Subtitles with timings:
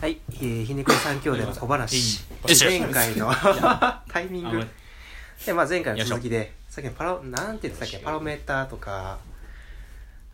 [0.00, 2.20] はい、えー、ひねくれ三兄弟の小話。
[2.60, 3.32] 前回の
[4.08, 4.64] タイミング。
[5.44, 7.98] で、まあ、前回の続きでさっきのパロなんて言ってたっけ？
[8.04, 9.18] パロメーターとか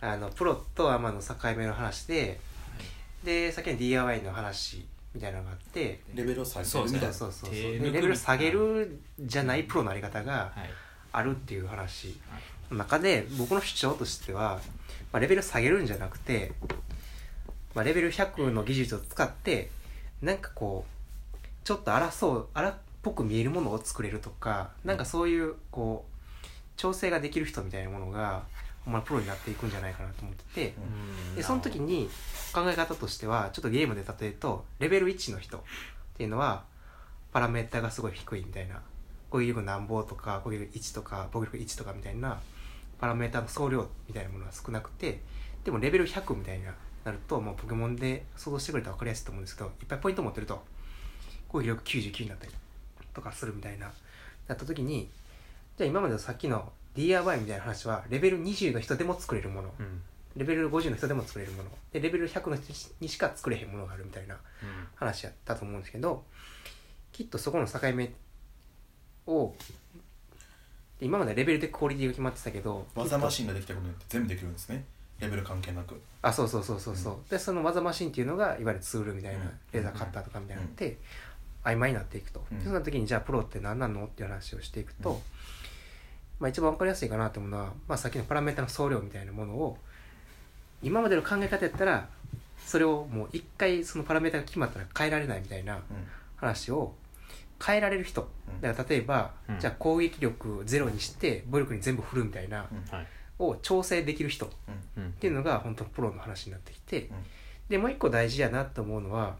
[0.00, 2.38] あのプロとアマの境目の話で
[3.22, 7.12] でさっきの DIY の話みたいなのがあってレベルを下げるみたいな。
[7.14, 10.70] そうそうそうレベル下げるじゃないプロのあり方がはい。
[11.12, 12.18] あるっていう話
[12.72, 14.60] の中で僕の主張としては、
[15.12, 16.50] まあ、レベル下げるんじゃなくて、
[17.74, 19.70] まあ、レベル100の技術を使って
[20.22, 28.44] なんかこうちょっと荒そう荒っぽく見えるものを作れるとかなんかそういうこう調整ができる人みたいなものが
[28.84, 30.74] ほんまにプロになっていくんじゃないかなと思ってて
[31.36, 32.08] でその時に
[32.52, 35.60] 考え方としてはちょっとゲームで例えるとレベル1の人っ
[36.16, 36.64] ていうのは
[37.32, 38.82] パラメータがすごい低いみたいな
[39.30, 42.40] 攻撃力なんぼとか攻撃力1とか防御力1とかみたいな
[42.98, 45.20] パラメータの総量みたいなものが少なくて
[45.64, 50.62] でもレベル100みたいななるともうポケモンで想像してくれたら分かりやすいと思うんですけどいっぱいポイント持ってると
[51.48, 52.52] 攻撃力99になったり
[53.12, 53.92] とかするみたいな
[54.48, 55.08] なった時に
[55.76, 59.74] じゃあ今までのさっきの DIY みたいな話はレベル20の人でも作れるもの。
[59.78, 60.02] うん。
[60.36, 61.70] レベル50の人でも作れるもの。
[61.92, 64.36] でレベル100の人にしか作れへんものがあるみたいな
[64.96, 66.24] 話やったと思うんですけど
[67.12, 68.12] きっとそこの境目
[69.26, 69.54] を
[71.00, 74.84] 今までレベルでクオリティが決まってたけど技マンシンができたことによって全部できるんですね
[75.20, 76.00] レベル関係なく。
[76.22, 79.50] あそうそうそうそうそう、でその技マシンっていうのがいわゆるツールみたいな、うん。
[79.72, 80.98] レーザーカッターとかみたいなのって、
[81.64, 82.58] 曖昧になっていくと、うん。
[82.58, 85.18] でその時にじゃあプロって何なのっていう話をしていくと、うん。
[86.40, 89.78] まあ、一番分かりやすいかなと思うのは、まあ、さっきのパラメータの総量みたいなものを
[90.82, 92.08] 今までの考え方やったら
[92.66, 95.82] それをもう一回そのパラメータが決まったら変えられないみたいなうん。
[96.36, 96.92] 話を
[97.64, 98.28] 変えられる人。
[98.48, 98.60] うん。
[98.60, 99.60] だから例えば、うん。
[99.60, 102.96] じゃあ攻撃力ゼロにして武力に全部振るみたいなうん。
[102.96, 103.06] はい
[103.38, 104.48] を調整できる人っ
[105.18, 107.08] ていうのが本当プロの話になってきて、うん。
[107.68, 109.36] でもう一個大事やなと思うのは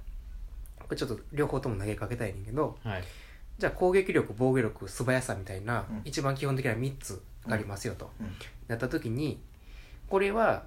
[0.80, 3.04] これちょっと両方とも投げかけたいねんけどはい。
[3.58, 6.00] じゃあ攻撃力防御力素早さみたいな、うん。
[6.04, 8.27] 一番基本的な3つがありますよと、うん。
[8.68, 9.40] なった時に
[10.08, 10.64] これは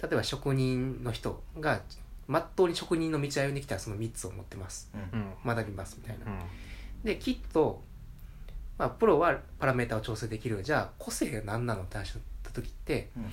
[0.00, 1.80] 例えば職人の人が
[2.26, 4.90] まっとうに職人の道を歩んできたらその3つを持ってます。
[5.44, 6.40] 学びますみたいな、うん。
[7.04, 7.82] できっと、
[8.78, 12.14] まあ、プロはパラメータを調整できるじゃあ個性が何なのって話
[12.52, 13.24] 時ってうん。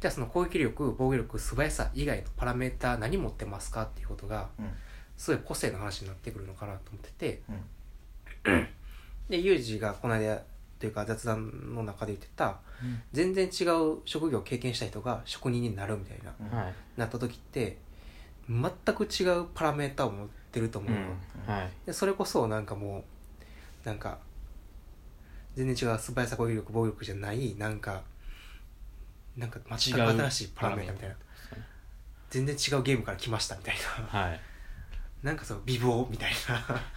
[0.00, 4.70] じゃあその攻撃力防御力素早さ以外のパラメータ何持ってますかっていうことがうん。
[5.16, 7.42] すごい個性の話になってくるのかなと思ってて。
[8.44, 8.68] うん。
[9.28, 10.42] でユージがこの間
[10.78, 12.60] というか雑談の中で言ってた
[13.12, 17.78] 全然違う職業を経験した人が職人になるみたいななった時って
[18.48, 21.52] 全く違うパラメータを持ってると思うの、うん。
[21.52, 21.70] はい。
[21.84, 23.04] でそれこそなんかも
[23.84, 24.18] うなんか
[25.56, 28.04] 全然違う素早さ攻撃力防御力じゃないなんか
[29.38, 31.14] なんか全く新しいパラメータみたいな。
[32.30, 33.74] 全然違うゲームから来ましたみたい
[34.12, 34.20] な。
[34.20, 34.40] はい。
[35.22, 36.32] なんかその美貌みたい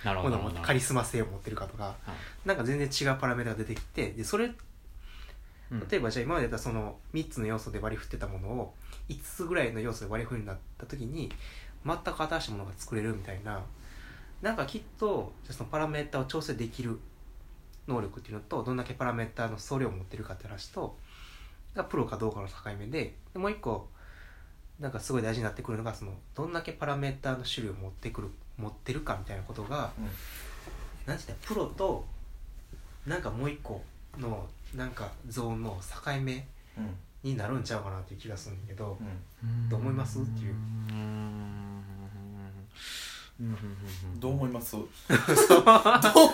[0.04, 0.22] な。
[0.22, 1.84] ものカリスマ性を持ってるかとか。
[1.84, 1.96] は
[2.46, 2.48] い。
[2.48, 4.52] なんか全然違うパラメータが出てきてでそれ
[5.72, 5.88] うん。
[5.88, 8.74] 例えばじゃあ今までやったその3つの要素で割り振ってたものを
[9.10, 11.32] 5つぐらいの要素で割り振るようになった時に
[11.86, 13.62] 全く新しいものが作れるみたいな。
[14.42, 17.00] なんかきっとじゃあそのパラメータを調整できる
[17.88, 20.98] 能力っていうのとどんだけパラメータの総量を持ってるかって話と
[21.76, 23.90] がプロかどうかの境目ででもう一個
[24.80, 30.06] なんかすごい大事になってくるのがそのどんだけパラメータの種類を持ってくる持ってるかみたいなことがうん。
[31.06, 31.50] なんて言った？
[31.50, 32.06] らプロと
[33.08, 33.82] なんかもう一個
[34.18, 36.46] のなんかゾーンの境目
[36.78, 38.98] うんになるんちゃうかなっていう気がするんだけど、
[39.44, 39.70] うん。
[39.70, 40.18] どう思います？
[40.20, 40.54] っていう。
[40.54, 40.58] うん
[43.40, 43.48] うん
[44.14, 44.20] うん。
[44.20, 44.72] どう思います？
[44.76, 44.86] どう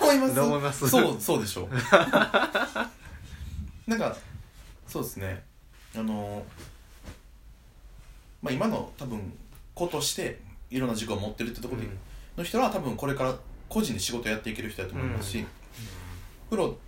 [0.02, 0.36] 思います？
[0.36, 0.88] どう思います？
[0.90, 1.69] そうそうでしょう。
[3.90, 4.16] なんか
[4.88, 5.44] そうですね。
[5.96, 6.46] あの
[8.42, 9.34] まあ今の多分
[9.74, 10.40] 子として
[10.70, 11.88] いろんな軸を持ってるってところで、
[12.38, 13.36] の人は多分これから
[13.70, 15.48] 個人で仕事やっていける人だと思いますし、うん。
[16.50, 16.80] プロど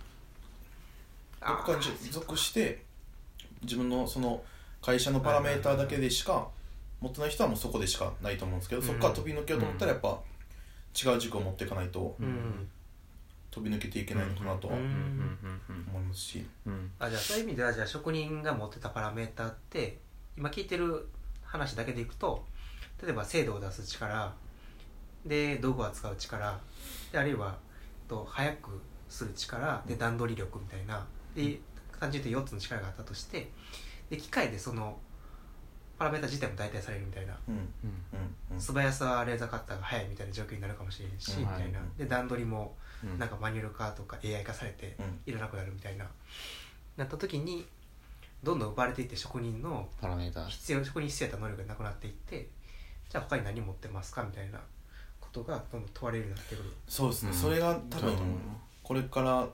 [1.40, 2.84] あこかに属して
[3.62, 4.42] 自分のその
[4.82, 6.48] 会社のパラメーターだけでしか
[7.00, 8.86] 持ってない人はもうそこでしかないと思うんですけど、うん。
[8.86, 10.20] そこから飛び抜けようと思ったらやっぱ
[10.94, 12.68] 違う軸を持っていかないとうん
[13.50, 16.90] 飛び抜けていけないのかなと思いますし、うん。
[16.98, 19.98] あじゃあそういう意味ではじゃあ職人が持ってたパラメーターって
[20.36, 21.08] 今聞いてる
[21.42, 22.44] 話だけでいくと
[23.02, 24.32] 例えば精度を出す力
[25.26, 26.60] で道具を扱う力
[27.12, 27.58] であるいは
[28.08, 31.58] と速くする力で段取り力みたいなで
[31.98, 33.50] 単純に言うと4つの力があったとして
[34.08, 34.98] で機械でその
[35.98, 37.36] パラメータ自体も代替されるみたいな。
[37.48, 37.60] うんうん
[38.14, 38.18] うん。
[38.18, 41.40] うん素早さはレーザーカッターが速いみたいな状況になるかもしれんし、うん。
[41.40, 41.80] みたいな。
[41.98, 43.18] で段取りもうん。
[43.18, 45.20] なんかマニュアル化とか AI 化されてうん。
[45.26, 46.06] いらなくなるみたいな。
[46.96, 47.66] なった時に
[48.42, 52.48] どんどん奪われていって職人のパラメータ必要職人に必要やった能力がなくなっていって
[53.08, 54.58] じゃあ他に何持ってますかみたいな
[55.20, 56.70] ことがどんどん問われるようになってくる。
[56.88, 57.36] そうですね、うん。
[57.36, 58.16] それが多分
[58.82, 59.48] これから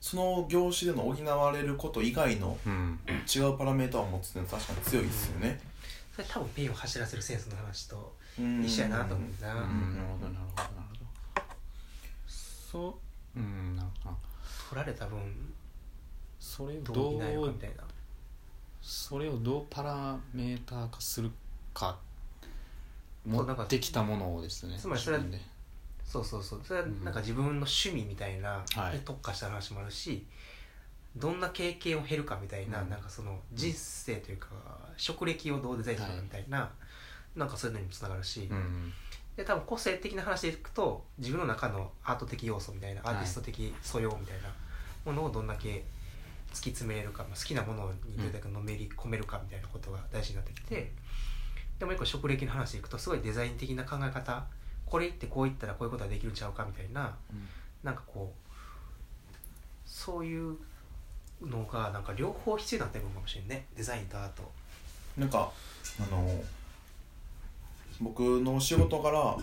[0.00, 2.98] その業種での補われること以外のうん。
[3.32, 5.69] 違うパラメーターを持つっていうのは確かに強いですよね、そ
[6.20, 8.64] れ多分ペンを走らせるセンスの話とうん。
[8.64, 9.94] 一緒やなと思うんだな、うん。
[9.96, 11.00] なるほどなるほどなるほど。
[12.26, 12.98] そ
[13.36, 14.16] ううんなるほどな
[14.70, 15.52] 取られた分
[16.38, 17.84] それをどうどいないのかうみたいな。
[18.80, 21.30] それをどうパラメーター化する
[21.74, 21.98] か
[23.26, 25.22] 持ってきたものをですねつまりそれは
[26.06, 26.60] そうそうそう。
[26.64, 28.96] それはなんか自分の趣味みたいなはい。
[28.96, 30.26] に特化した話もあるし、
[31.16, 32.90] どんな経験を経るかみたいな,、うん。
[32.90, 34.48] なんかその人生というか
[34.96, 36.70] 職歴をどうデザインするかみたいな、
[37.36, 38.92] なんかそういうのにもつながるし、うん
[39.36, 44.48] で多分個性的な話でいくと自分の中のアート的要素みたいなアーティスト的素養みたいな
[45.04, 45.84] ものをどんだけ
[46.52, 50.90] 突き詰めれるか、まあ、好きなものにどれだけのめり込めるかみたいなことが大事になってきて、
[51.78, 54.44] でもう一個職歴の話でいくとすごいデザイン的な考え方
[54.84, 57.14] これ言ってこう言ったらこういうことができるんちゃうかみたいな
[57.82, 58.50] なんかこう
[59.86, 60.56] そういう
[61.42, 63.66] のがなんか両方必要になってるのかもしれんね。
[63.76, 64.50] デザインとアート。
[65.16, 65.50] なんか
[66.00, 66.42] あの
[68.00, 69.36] 僕の仕事から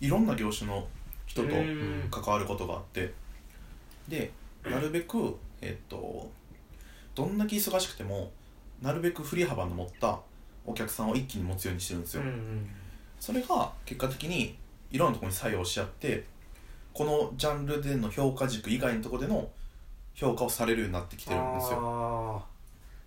[0.00, 0.86] いろんな業種の
[1.26, 2.08] 人とうん。
[2.10, 3.12] 関わることがあって
[4.08, 4.32] で
[4.64, 6.30] なるべくえっと
[7.14, 8.32] どんだけ忙しくても
[8.82, 10.18] なるべく振り幅の持った
[10.66, 12.68] お客さんを一気に持つようにしてるんですよ、うん。
[13.20, 14.56] それが結果的に
[14.90, 16.24] いろんなところに作用し合って
[16.92, 19.48] このジャンルでの評価軸以外のところでの
[20.20, 22.42] 評価をされるようになってきてるんですよ。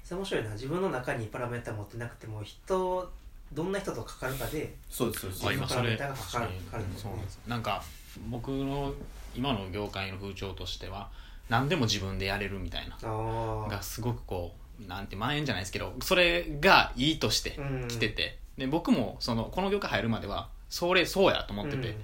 [0.04, 0.50] それ面白いな。
[0.52, 3.12] 自分の中にパラメータ持ってなくても人
[3.54, 5.48] どんな人と関わるかでそうですそうです。
[5.48, 7.10] あ今それパラメータがかかるかかるんですね。
[7.10, 7.84] そうなんですなんか
[8.30, 8.94] 僕の
[9.36, 11.10] 今の業界の風潮としては
[11.50, 12.98] 何でも自分でやれるみたいな。
[13.04, 21.96] ああがすごくこうなんて蔓延じゃないですけどそれがいいとしてうん来てて、で僕もそのこの業界入るまではそれそうやと思ってて、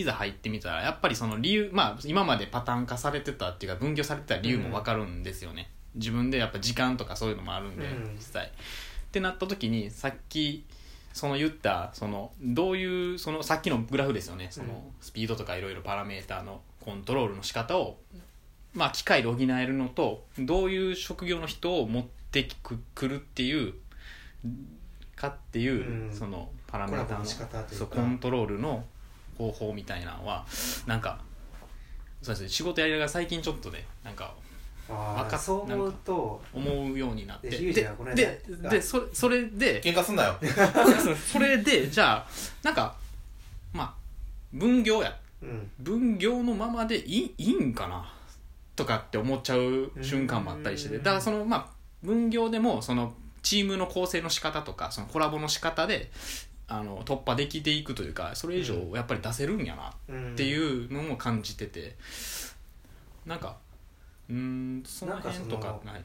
[0.00, 8.14] いざ入ってみたらやっぱりその理由まあ今までパターン化されてたっていうか分業されてた理由も分かるんですよね、自分でやっぱ時間とかそういうのもあるんで、うん。
[8.16, 8.46] 実際。
[8.46, 8.50] っ
[9.12, 10.64] てなった時にさっき
[11.12, 14.48] その言ったそのどういうそのさっきのグラフですよね。
[14.50, 14.80] そのうん。
[15.00, 17.98] スピードとかいろいろパラメーターのコントロールの仕方を
[18.72, 23.74] まあ機械で補えるのとどういう職業の人を持ってくくるっていう
[25.14, 26.12] かっていう、うん。
[26.12, 28.84] そのパラメーターのコントロールの
[29.36, 30.44] 方法みたいなのは
[30.86, 31.20] なんか
[32.22, 34.34] そうですね仕事やりながら最近ちょっとねなんか
[34.88, 34.92] あ
[35.22, 37.50] わかそう思うと思うようになって。
[37.50, 37.72] で
[38.14, 38.40] で
[38.70, 40.38] でそれそれで喧嘩すんなよ。
[41.32, 42.26] それでじゃあ
[42.62, 42.94] なんか
[43.72, 43.94] まあ
[44.52, 45.16] 分業や。
[45.42, 45.70] うん。
[45.78, 48.12] 分業のままでいいいいんかな
[48.76, 51.66] とかって思っちゃう瞬間もあったりしてだからそのまあ
[52.02, 56.10] 分業でもそのチームの構成の仕方とかそのコラボの仕方で
[56.66, 60.32] あの突破できていくというかそれ以上やっぱり出せるんやなうん。
[60.32, 61.96] っていうのも感じてて。
[63.26, 63.56] なんか
[64.28, 66.04] うーんその辺とかない？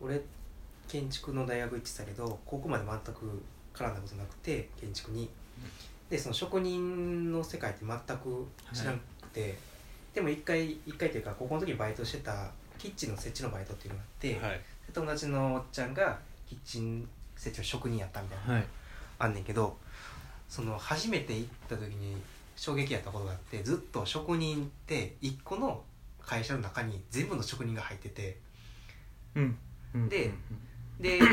[0.00, 0.20] 俺
[0.88, 3.42] 建築の大学行ってたけど高校まで全く
[3.74, 5.28] 絡んだことなくて建築に。
[6.08, 9.58] でその職人の世界って全く知らなくて、
[10.14, 14.60] でも一回一回というか高校の時にバイトしてたキッチンの設置のバイトっていうのがあって、ではい。
[14.92, 16.16] 友達のおっちゃんが
[16.48, 18.64] キッチン設置の職人やったみたいな、はい。
[19.18, 19.78] あんねんけど
[20.48, 22.16] その初めて行った時に
[22.56, 25.82] 衝撃やったことがあってずっと職人って一個の
[26.20, 28.38] 会社の中に全部の職人が入ってて
[29.34, 29.58] うん。
[29.94, 30.08] うん。
[30.08, 31.02] でうん。
[31.02, 31.26] でうん。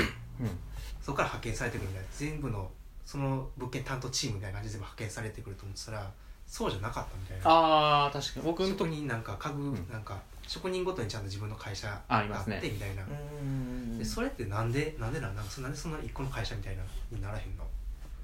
[1.02, 2.70] そこから派遣されてくるみたいな全部の
[3.06, 6.12] その物件担当チームみたいな感じで全部派遣されてくると思ってたら
[6.46, 7.50] そうじゃなかったみたいな。
[7.50, 8.46] ああ確かに。
[8.46, 13.04] 僕のと職人なんか家具、んなんか職人ごとにちゃんと自分の会社があってみたいな、
[13.98, 15.36] でそれってなんでなんでなん？
[15.36, 17.64] なんかそなんでそんな一個の会社みたいなにならへんの？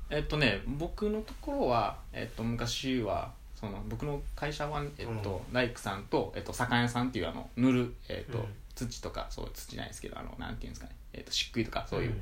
[0.10, 8.46] えっとね僕のところは、えっと、昔はその僕の会社は、えっと大工さんと、えっと、左官屋さんっていうあの塗る、えっとうん。
[8.76, 12.22] 土とかそう土じゃないですけどあのなんていうんですかね、えっと、漆喰とかそういう、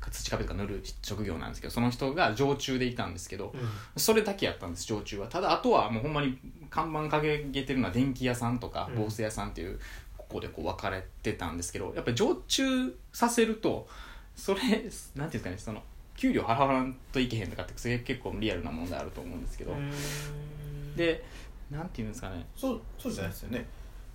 [0.00, 3.60] 土壁とか塗る職業なんですけどその人が常駐でいたんですけど、うん。
[4.00, 5.26] それだけやったんです常駐は。
[5.26, 6.38] ただあとはもうほんまに
[6.70, 9.02] 看板掲げてるのは電気屋さんとかうん。
[9.02, 9.78] 防水屋さんっていう
[10.16, 13.88] ここでこう分かれてたんですけどやっぱり常駐させると
[14.36, 15.82] それなんていうんですかねその
[16.16, 20.96] 給料払わんといけへんとかってそれ結構リアルな問題あると思うんですけど、うん。
[20.96, 21.24] で
[21.70, 22.44] なんていうんですかね。
[22.56, 23.66] そうそうじゃないですよね。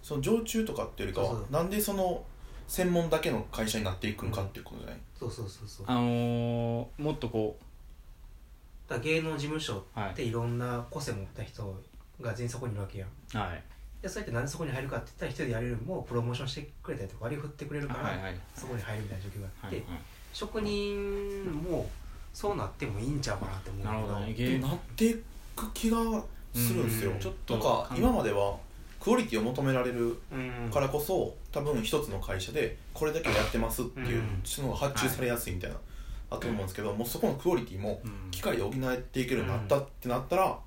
[0.02, 1.52] その常駐とかっていうよりかはそうそう。
[1.52, 2.24] なんでその
[2.67, 5.86] 専門だけの会社になっていくんかっていうことじゃない、そうそうそうそう。
[5.88, 7.58] あのーもっとこ
[8.88, 10.32] だから芸能事務所ってい。
[10.32, 11.82] ろんな個性持った人
[12.22, 13.38] が全員そこにいるわけやん。
[13.38, 13.63] はい。
[14.01, 18.36] でそれってなんでそこに入るかって言ったら一人でやれるよりもプロモーションしてくれたりとか割り振ってくれるから、はいはい。
[18.55, 20.00] そこに入るみたいな状況があって、はいはい
[20.34, 21.88] 職人も
[22.34, 24.34] そうなってもいいんちゃうかなって思うけなるほどね。
[24.34, 25.24] でなってい
[25.55, 25.98] く気が
[26.55, 28.58] するんですよ、うんちょっととか今までは
[29.03, 30.72] クオリティを求められるうん。
[30.72, 34.63] からこそ多分一つの会社でこれだけやってますっていううん。
[34.65, 35.75] のが発注されやすいみたいな、
[36.29, 38.31] あと思うんですけどもうそこのクオリティもうん。
[38.31, 40.57] 機械で補っていけるようになったってなったら、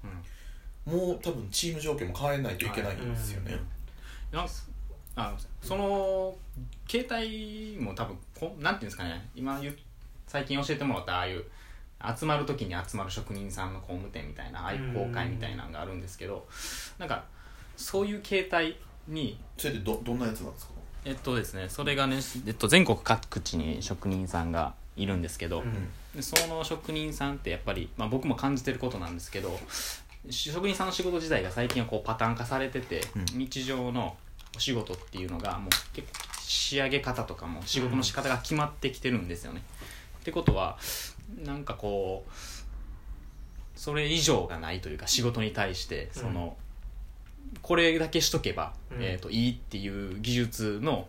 [0.87, 0.93] うん。
[0.93, 3.59] もう多分チーム状況も変えないといけないんですよね、
[4.31, 4.49] なん。
[5.19, 6.37] あその
[6.87, 9.77] 携帯も多分こなんていうんですかね今言う
[10.27, 11.45] 最近教えてもらったああいう
[12.17, 16.47] 集まる時に集まる職人さんの工務店みたいな愛好会みたいなのがあるんですけど
[16.99, 17.25] なんか
[17.77, 20.73] そういう携帯にそれでどどんなやつなんですか？
[21.05, 25.89] えっとですねそれがね、えっと、全国各地に職人さんがいるんですけど、うん。
[26.15, 29.59] でその職人さんってやっぱり、まあ、僕も感じてることなんですけど
[30.31, 33.25] 職人さんの仕事自体が最近はこうパターン化されてて、うん。
[33.39, 34.17] 日常の
[34.57, 39.63] お仕事っていうのがもう結構仕上げ方とかも仕事の仕方が決まってきてるんですよね。
[40.21, 40.79] ってことは
[41.45, 42.31] なんかこう
[43.79, 46.57] それ以上がないというか仕事に対してその、
[47.63, 49.03] これだけしとけば、うん。
[49.03, 51.09] えー、といいっていう技術の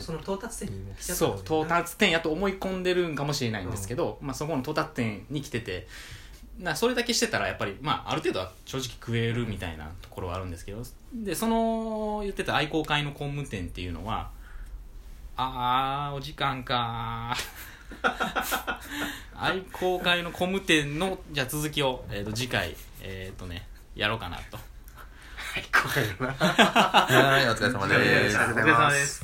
[0.00, 5.86] その到達点にも来ちゃったそう到達点やと思い込んでるんかもしれないんですけど、まあ、そこの到達点に来てて
[6.58, 10.82] なそれだけしてたらやっぱり、まあ、ある程度は正直食えるみたいなところはあるんですけど
[11.14, 14.30] でその言ってた愛好会の工務店っていうのは
[15.36, 17.34] あーお時間か
[19.34, 24.58] 愛好会の工務店のじゃあ続きを、えー、と次回えっ、とねやろうかなと
[25.52, 26.46] はい怖いよな。
[26.46, 28.36] はいお疲れ様です。
[28.38, 29.20] お疲れ様です